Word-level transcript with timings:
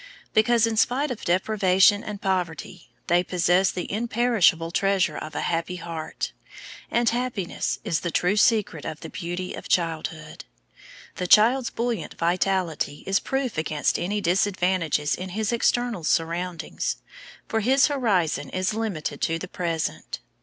Because, 0.33 0.65
in 0.65 0.77
spite 0.77 1.11
of 1.11 1.23
deprivation 1.25 2.03
and 2.03 2.19
poverty, 2.23 2.89
they 3.05 3.23
possess 3.23 3.69
the 3.69 3.91
imperishable 3.93 4.71
treasure 4.71 5.15
of 5.15 5.35
a 5.35 5.41
happy 5.41 5.75
heart; 5.75 6.31
and 6.89 7.07
happiness 7.07 7.77
is 7.83 7.99
the 7.99 8.09
true 8.09 8.35
secret 8.35 8.83
of 8.83 9.01
the 9.01 9.11
beauty 9.11 9.53
of 9.53 9.67
childhood. 9.69 10.45
The 11.17 11.27
child's 11.27 11.69
buoyant 11.69 12.15
vitality 12.15 13.03
is 13.05 13.19
proof 13.19 13.59
against 13.59 13.99
any 13.99 14.21
disadvantages 14.21 15.13
in 15.13 15.29
his 15.37 15.51
external 15.53 16.03
surroundings; 16.03 16.95
for 17.47 17.59
his 17.59 17.85
horizon 17.85 18.49
is 18.49 18.73
limited 18.73 19.21
to 19.21 19.37
the 19.37 19.47
present. 19.47 20.19